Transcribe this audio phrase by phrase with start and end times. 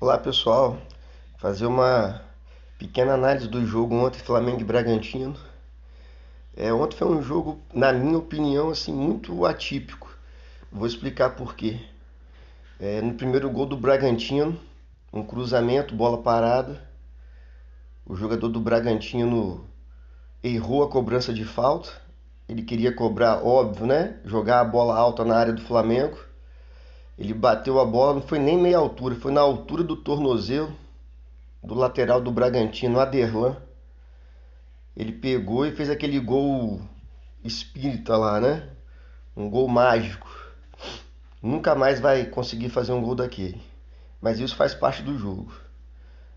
[0.00, 0.78] Olá pessoal,
[1.38, 2.22] fazer uma
[2.78, 5.36] pequena análise do jogo ontem Flamengo e Bragantino.
[6.56, 10.16] É, ontem foi um jogo, na minha opinião, assim muito atípico.
[10.70, 11.80] Vou explicar por quê.
[12.78, 14.56] É, no primeiro gol do Bragantino,
[15.12, 16.80] um cruzamento, bola parada.
[18.06, 19.64] O jogador do Bragantino
[20.44, 21.90] errou a cobrança de falta.
[22.48, 24.20] Ele queria cobrar, óbvio, né?
[24.24, 26.27] Jogar a bola alta na área do Flamengo
[27.18, 30.72] ele bateu a bola, não foi nem meia altura, foi na altura do tornozelo
[31.60, 33.56] do lateral do Bragantino, Aderlan.
[34.96, 36.80] Ele pegou e fez aquele gol
[37.42, 38.68] espírita lá, né?
[39.36, 40.28] Um gol mágico.
[41.42, 43.60] Nunca mais vai conseguir fazer um gol daquele.
[44.20, 45.52] Mas isso faz parte do jogo.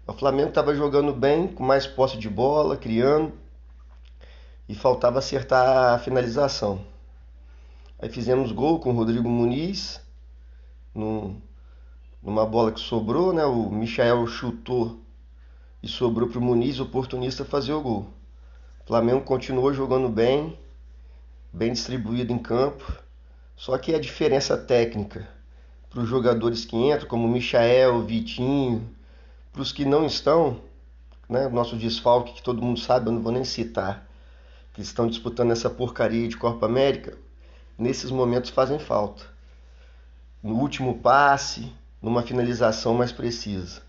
[0.08, 3.34] O Flamengo estava jogando bem, com mais posse de bola, criando.
[4.68, 6.84] E faltava acertar a finalização.
[8.00, 10.02] Aí fizemos gol com o Rodrigo Muniz
[10.94, 11.42] num,
[12.22, 13.46] numa bola que sobrou, né?
[13.46, 15.00] O Michael chutou
[15.82, 18.08] e sobrou para o Muniz, oportunista, fazer o gol.
[18.84, 20.58] O Flamengo continuou jogando bem,
[21.52, 22.92] bem distribuído em campo,
[23.56, 25.28] só que a diferença técnica
[25.90, 28.90] para os jogadores que entram, como Michael, Vitinho,
[29.52, 30.62] para os que não estão,
[31.28, 31.48] né?
[31.50, 34.08] Nosso desfalque, que todo mundo sabe, eu não vou nem citar,
[34.74, 37.18] que estão disputando essa porcaria de Copa América,
[37.78, 39.32] nesses momentos fazem falta
[40.44, 43.82] no último passe, numa finalização mais precisa.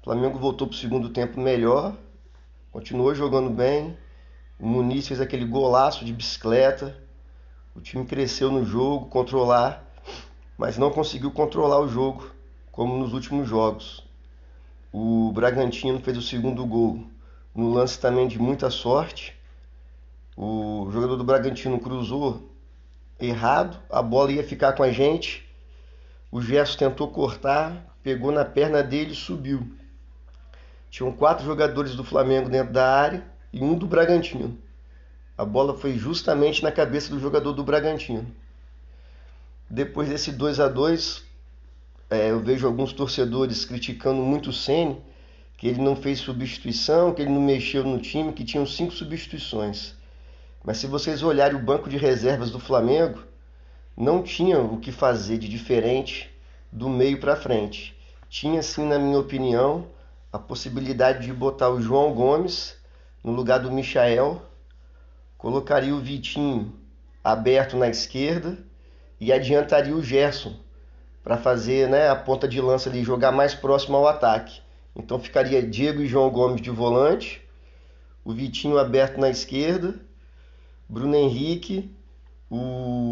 [0.00, 1.96] O Flamengo voltou para o segundo tempo melhor,
[2.70, 3.96] continuou jogando bem.
[4.58, 6.96] O Muniz fez aquele golaço de bicicleta.
[7.74, 9.82] O time cresceu no jogo, controlar,
[10.58, 12.30] mas não conseguiu controlar o jogo
[12.70, 14.04] como nos últimos jogos.
[14.92, 17.06] O Bragantino fez o segundo gol
[17.54, 19.34] no lance também de muita sorte.
[20.36, 22.50] O jogador do Bragantino cruzou
[23.18, 25.49] errado, a bola ia ficar com a gente
[26.30, 29.74] o Gerson tentou cortar, pegou na perna dele e subiu.
[30.90, 34.58] Tinham quatro jogadores do Flamengo dentro da área e um do Bragantino.
[35.36, 38.26] A bola foi justamente na cabeça do jogador do Bragantino.
[39.68, 41.24] Depois desse 2 a 2
[42.10, 45.00] é, eu vejo alguns torcedores criticando muito o Ceni,
[45.56, 49.94] que ele não fez substituição, que ele não mexeu no time, que tinham cinco substituições.
[50.64, 53.22] Mas se vocês olharem o banco de reservas do Flamengo,
[54.00, 56.34] não tinha o que fazer de diferente
[56.72, 57.94] do meio para frente.
[58.30, 59.88] Tinha sim, na minha opinião,
[60.32, 62.78] a possibilidade de botar o João Gomes
[63.22, 64.40] no lugar do Michael,
[65.36, 66.72] colocaria o Vitinho
[67.22, 68.56] aberto na esquerda
[69.20, 70.54] e adiantaria o Gerson
[71.22, 74.62] para fazer né, a ponta de lança ali, jogar mais próximo ao ataque.
[74.96, 77.46] Então ficaria Diego e João Gomes de volante,
[78.24, 79.94] o Vitinho aberto na esquerda,
[80.88, 81.94] Bruno Henrique
[82.50, 83.09] o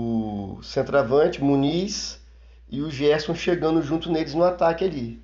[0.68, 2.20] centroavante Muniz
[2.68, 5.22] e o Gerson chegando junto neles no ataque ali.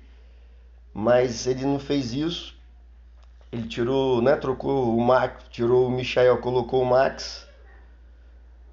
[0.91, 2.55] Mas ele não fez isso.
[3.51, 7.47] Ele tirou, né, trocou o Max, tirou o Michael, colocou o Max.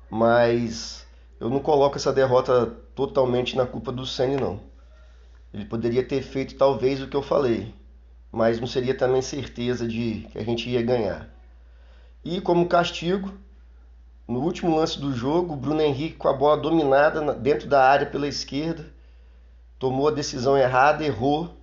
[0.09, 1.07] Mas
[1.39, 4.61] eu não coloco essa derrota totalmente na culpa do Senna não.
[5.53, 7.75] Ele poderia ter feito talvez o que eu falei,
[8.31, 11.29] mas não seria também certeza de que a gente ia ganhar.
[12.25, 13.31] E como castigo,
[14.27, 18.07] no último lance do jogo, o Bruno Henrique com a bola dominada dentro da área
[18.07, 18.87] pela esquerda,
[19.79, 21.57] tomou a decisão errada, errou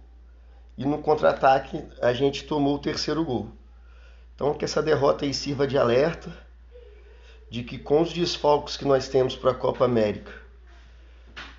[0.78, 3.50] e no contra-ataque a gente tomou o terceiro gol.
[4.36, 6.32] Então que essa derrota aí sirva de alerta
[7.50, 10.32] de que com os desfalques que nós temos para a Copa América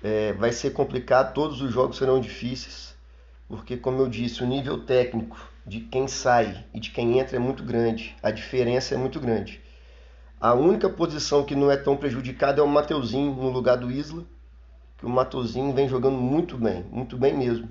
[0.03, 2.95] é, vai ser complicado, todos os jogos serão difíceis,
[3.47, 7.39] porque como eu disse, o nível técnico de quem sai e de quem entra é
[7.39, 9.61] muito grande, a diferença é muito grande.
[10.41, 14.23] A única posição que não é tão prejudicada é o Mateuzinho no lugar do Isla,
[14.97, 17.69] que o Mateuzinho vem jogando muito bem, muito bem mesmo.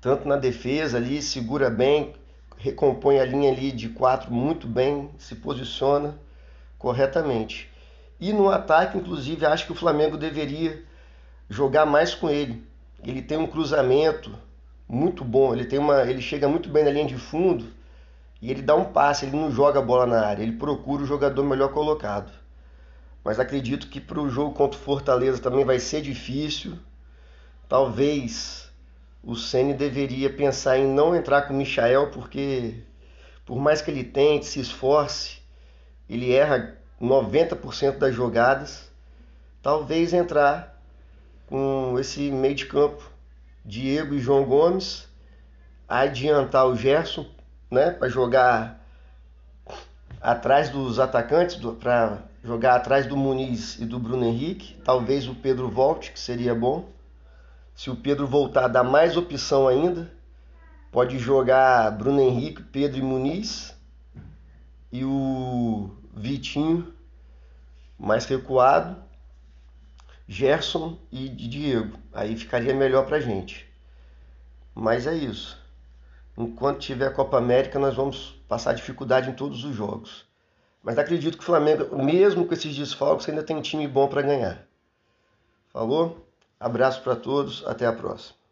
[0.00, 2.14] Tanto na defesa ali, segura bem,
[2.56, 6.18] recompõe a linha ali de quatro muito bem, se posiciona
[6.78, 7.70] corretamente.
[8.18, 10.82] E no ataque, inclusive, acho que o Flamengo deveria
[11.50, 12.66] jogar mais com ele.
[13.04, 14.32] Ele tem um cruzamento
[14.88, 17.66] muito bom, ele tem uma, ele chega muito bem na linha de fundo
[18.44, 21.06] e ele dá um passe, ele não joga a bola na área, ele procura o
[21.06, 22.30] jogador melhor colocado.
[23.24, 26.78] Mas acredito que para o jogo contra o Fortaleza também vai ser difícil.
[27.66, 28.70] Talvez
[29.22, 32.82] o Ceni deveria pensar em não entrar com o Michael, porque
[33.46, 35.38] por mais que ele tente, se esforce,
[36.06, 38.92] ele erra 90% das jogadas.
[39.62, 40.78] Talvez entrar
[41.46, 43.10] com esse meio de campo,
[43.64, 45.08] Diego e João Gomes,
[45.88, 47.24] adiantar o Gerson
[47.70, 48.84] né, para jogar
[50.20, 54.74] atrás dos atacantes, para jogar atrás do Muniz e do Bruno Henrique.
[54.84, 56.88] Talvez o Pedro volte, que seria bom.
[57.74, 60.10] Se o Pedro voltar, dá mais opção ainda.
[60.92, 63.74] Pode jogar Bruno Henrique, Pedro e Muniz.
[64.92, 66.94] E o Vitinho
[67.98, 68.96] mais recuado.
[70.26, 71.98] Gerson e Diego.
[72.12, 73.66] Aí ficaria melhor pra gente.
[74.74, 75.63] Mas é isso.
[76.36, 80.26] Enquanto tiver a Copa América, nós vamos passar dificuldade em todos os jogos.
[80.82, 84.66] Mas acredito que o Flamengo, mesmo com esses desfalques, ainda tem time bom para ganhar.
[85.72, 86.26] Falou?
[86.58, 88.43] Abraço para todos, até a próxima.